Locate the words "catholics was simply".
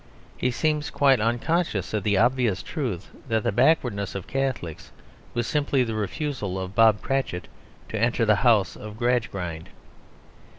4.25-5.83